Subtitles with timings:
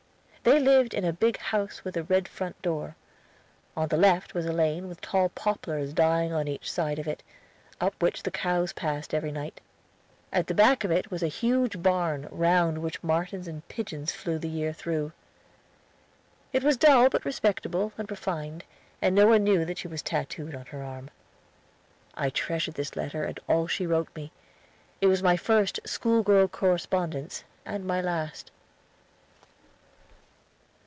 [0.43, 2.95] They lived in a big house with a red front door.
[3.77, 7.21] On the left was a lane with tall poplars dying on each side of it,
[7.79, 9.61] up which the cows passed every night.
[10.33, 14.39] At the back of it was a huge barn round which martins and pigeons flew
[14.39, 15.11] the year through.
[16.53, 18.63] It was dull but respectable and refined,
[18.99, 21.11] and no one knew that she was tattooed on the arm.
[22.15, 24.31] I treasured this letter and all she wrote me.
[25.01, 28.49] It was my first school girl correspondence and my last.